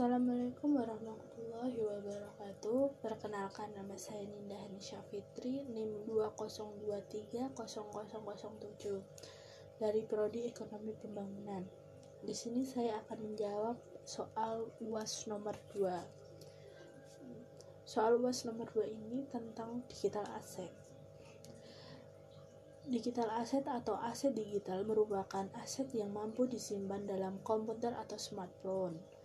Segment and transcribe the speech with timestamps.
[0.00, 3.04] Assalamualaikum warahmatullahi wabarakatuh.
[3.04, 7.52] Perkenalkan nama saya Ninda Hanisha Fitri, NIM 20230007
[9.76, 11.68] dari Prodi Ekonomi Pembangunan.
[12.24, 13.76] Di sini saya akan menjawab
[14.08, 15.92] soal UAS nomor 2.
[17.84, 20.72] Soal UAS nomor 2 ini tentang digital asset.
[22.88, 29.19] Digital asset atau aset digital merupakan aset yang mampu disimpan dalam komputer atau smartphone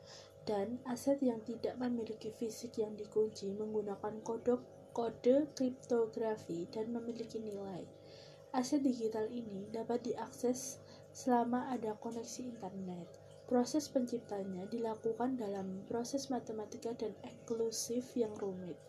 [0.45, 4.61] dan aset yang tidak memiliki fisik yang dikunci menggunakan kode
[4.95, 7.83] kode kriptografi dan memiliki nilai.
[8.55, 10.79] Aset digital ini dapat diakses
[11.11, 13.03] selama ada koneksi internet.
[13.45, 18.79] Proses penciptanya dilakukan dalam proses matematika dan eksklusif yang rumit.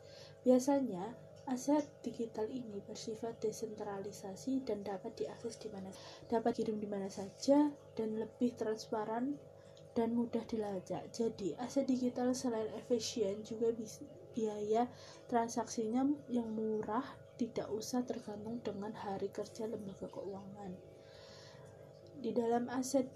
[0.47, 1.13] Biasanya,
[1.51, 5.91] aset digital ini bersifat desentralisasi dan dapat diakses di mana
[6.31, 9.35] dapat kirim di mana saja dan lebih transparan
[9.97, 11.09] dan mudah dilacak.
[11.09, 14.05] Jadi, aset digital selain efisien juga bisa
[14.37, 14.85] biaya
[15.33, 17.03] transaksinya yang murah
[17.41, 20.77] tidak usah tergantung dengan hari kerja lembaga keuangan.
[22.21, 23.09] Di dalam aset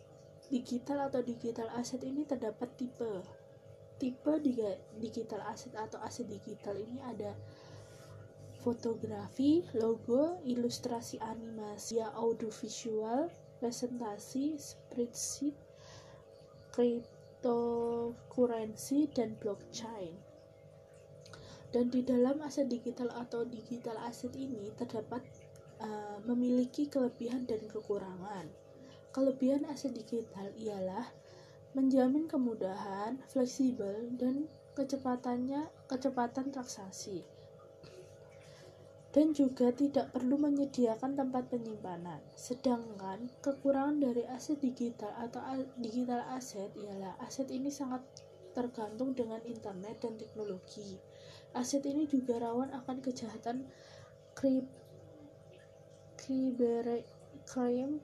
[0.48, 3.20] digital atau digital aset ini terdapat tipe.
[4.00, 4.32] Tipe
[4.96, 7.36] digital aset atau aset digital ini ada
[8.60, 13.28] fotografi, logo, ilustrasi animasi, audiovisual,
[13.60, 15.56] presentasi, spreadsheet,
[16.74, 20.16] cryptocurrency dan blockchain.
[21.70, 25.22] Dan di dalam aset digital atau digital aset ini terdapat
[25.78, 28.50] uh, memiliki kelebihan dan kekurangan.
[29.14, 31.06] Kelebihan aset digital ialah
[31.78, 37.22] menjamin kemudahan, fleksibel, dan kecepatannya kecepatan transaksi
[39.10, 42.22] dan juga tidak perlu menyediakan tempat penyimpanan.
[42.38, 45.42] Sedangkan kekurangan dari aset digital atau
[45.82, 48.06] digital aset ialah aset ini sangat
[48.54, 50.98] tergantung dengan internet dan teknologi.
[51.54, 53.66] Aset ini juga rawan akan kejahatan
[54.38, 54.66] krip,
[57.46, 57.98] crime.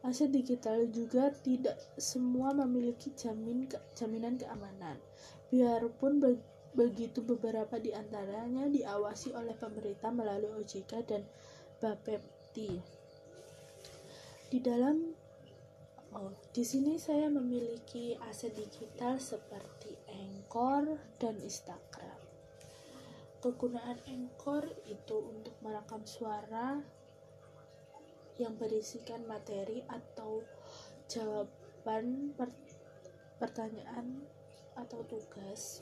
[0.00, 4.96] Aset digital juga tidak semua memiliki jamin jaminan keamanan.
[5.52, 6.24] Biarpun
[6.70, 11.22] Begitu beberapa di antaranya diawasi oleh pemerintah melalui OJK dan
[11.82, 12.78] Bapepti.
[14.50, 15.10] Di dalam
[16.14, 22.18] oh, di sini saya memiliki aset digital seperti Anchor dan Instagram.
[23.40, 26.78] Kegunaan Anchor itu untuk merekam suara
[28.36, 30.44] yang berisikan materi atau
[31.10, 32.52] jawaban per
[33.40, 34.20] pertanyaan
[34.76, 35.80] atau tugas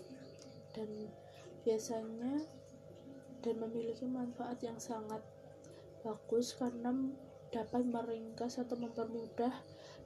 [0.79, 1.11] dan
[1.67, 2.47] biasanya
[3.43, 5.23] dan memiliki manfaat yang sangat
[6.07, 6.95] bagus karena
[7.51, 9.51] dapat meringkas atau mempermudah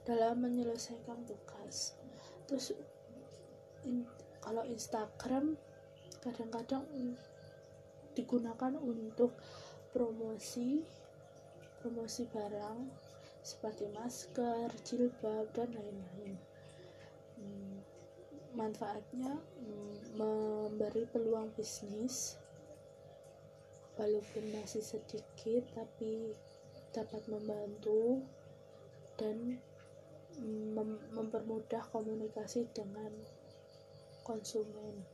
[0.07, 1.93] dalam menyelesaikan tugas.
[2.49, 2.73] Terus
[3.85, 4.07] in,
[4.41, 5.55] kalau Instagram
[6.23, 6.87] kadang-kadang
[8.15, 9.35] digunakan untuk
[9.91, 10.81] promosi
[11.83, 12.79] promosi barang
[13.43, 16.39] seperti masker, jilbab dan lain-lain.
[17.35, 17.75] Hmm,
[18.55, 20.15] manfaatnya hmm,
[20.83, 22.35] memberi peluang bisnis.
[23.95, 26.35] Walaupun masih sedikit tapi
[26.91, 28.19] dapat membantu
[29.15, 29.63] dan
[30.75, 33.15] mem mempermudah komunikasi dengan
[34.27, 35.07] konsumen.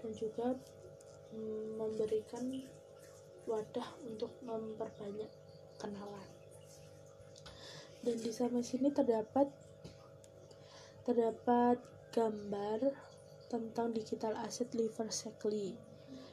[0.00, 0.56] Dan juga
[1.36, 2.64] mm, memberikan
[3.44, 5.28] wadah untuk memperbanyak
[5.76, 6.28] kenalan.
[8.00, 9.52] Dan di sana sini terdapat
[11.04, 11.76] terdapat
[12.16, 13.12] gambar
[13.54, 15.78] tentang digital asset liver cycle.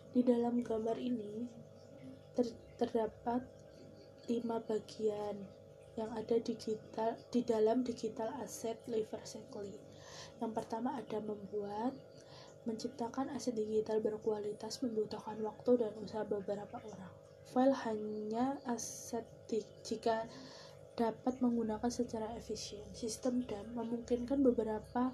[0.10, 1.46] Di dalam gambar ini
[2.34, 2.50] ter
[2.82, 3.46] terdapat
[4.26, 5.38] lima bagian
[5.94, 9.70] yang ada digital di dalam digital asset liver cycle.
[10.42, 11.94] Yang pertama ada membuat,
[12.66, 17.14] menciptakan aset digital berkualitas membutuhkan waktu dan usaha beberapa orang.
[17.54, 19.28] File hanya aset
[19.86, 20.26] jika
[20.98, 22.86] dapat menggunakan secara efisien.
[22.98, 25.14] Sistem dan memungkinkan beberapa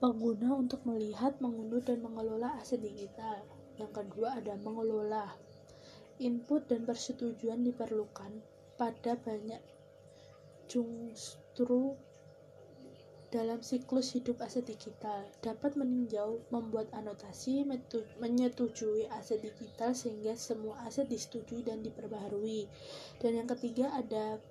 [0.00, 3.44] pengguna untuk melihat, mengunduh, dan mengelola aset digital.
[3.76, 5.36] Yang kedua ada mengelola.
[6.20, 8.32] Input dan persetujuan diperlukan
[8.76, 9.60] pada banyak
[10.68, 11.96] justru
[13.30, 17.62] dalam siklus hidup aset digital dapat meninjau, membuat anotasi,
[18.18, 22.66] menyetujui aset digital sehingga semua aset disetujui dan diperbaharui.
[23.22, 24.42] Dan yang ketiga ada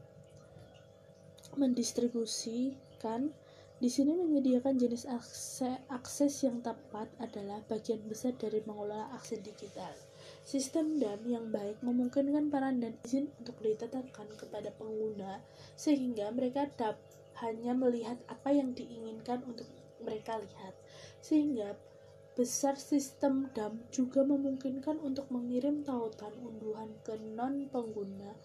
[1.59, 3.35] mendistribusikan
[3.79, 9.95] di sini menyediakan jenis akses, akses yang tepat adalah bagian besar dari mengelola akses digital.
[10.43, 15.39] Sistem DAM yang baik memungkinkan peran dan izin untuk ditetapkan kepada pengguna
[15.79, 16.99] sehingga mereka dapat
[17.39, 19.71] hanya melihat apa yang diinginkan untuk
[20.03, 20.75] mereka lihat
[21.23, 21.79] sehingga
[22.35, 28.35] besar sistem DAM juga memungkinkan untuk mengirim tautan unduhan ke non pengguna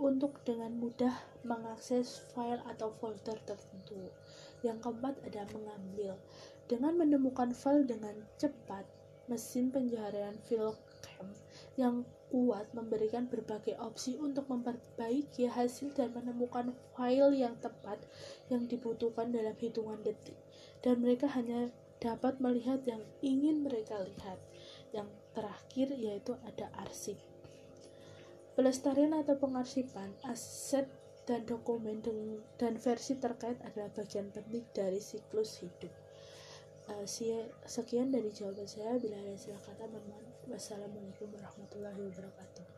[0.00, 1.12] untuk dengan mudah
[1.44, 4.12] mengakses file atau folder tertentu.
[4.62, 6.16] Yang keempat ada mengambil.
[6.70, 8.86] Dengan menemukan file dengan cepat,
[9.26, 11.28] mesin pencaharian Filcam
[11.78, 18.00] yang kuat memberikan berbagai opsi untuk memperbaiki hasil dan menemukan file yang tepat
[18.48, 20.36] yang dibutuhkan dalam hitungan detik.
[20.80, 21.68] Dan mereka hanya
[22.02, 24.40] dapat melihat yang ingin mereka lihat.
[24.90, 27.31] Yang terakhir yaitu ada arsip.
[28.52, 30.84] Pelestarian atau pengarsipan aset
[31.24, 32.02] dan dokumen
[32.58, 35.92] dan versi terkait adalah bagian penting dari siklus hidup.
[36.90, 37.06] Uh,
[37.64, 38.98] sekian dari jawaban saya.
[38.98, 42.71] Bila ada salah kata, mohon Wassalamualaikum warahmatullahi wabarakatuh.